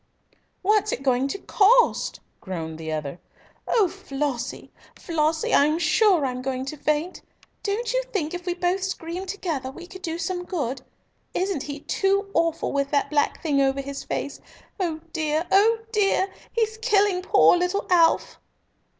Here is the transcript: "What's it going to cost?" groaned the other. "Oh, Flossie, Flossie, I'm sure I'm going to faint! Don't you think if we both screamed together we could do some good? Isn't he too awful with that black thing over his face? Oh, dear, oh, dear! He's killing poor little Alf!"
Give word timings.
"What's 0.63 0.91
it 0.91 1.03
going 1.03 1.27
to 1.27 1.37
cost?" 1.37 2.21
groaned 2.39 2.79
the 2.79 2.91
other. 2.91 3.19
"Oh, 3.67 3.87
Flossie, 3.87 4.71
Flossie, 4.95 5.53
I'm 5.53 5.77
sure 5.77 6.25
I'm 6.25 6.41
going 6.41 6.65
to 6.65 6.75
faint! 6.75 7.21
Don't 7.61 7.93
you 7.93 8.01
think 8.11 8.33
if 8.33 8.47
we 8.47 8.55
both 8.55 8.81
screamed 8.81 9.27
together 9.27 9.69
we 9.69 9.85
could 9.85 10.01
do 10.01 10.17
some 10.17 10.43
good? 10.43 10.81
Isn't 11.35 11.61
he 11.61 11.81
too 11.81 12.31
awful 12.33 12.71
with 12.71 12.89
that 12.89 13.11
black 13.11 13.43
thing 13.43 13.61
over 13.61 13.79
his 13.79 14.03
face? 14.03 14.41
Oh, 14.79 15.01
dear, 15.13 15.45
oh, 15.51 15.81
dear! 15.91 16.31
He's 16.51 16.79
killing 16.79 17.21
poor 17.21 17.55
little 17.55 17.85
Alf!" 17.91 18.39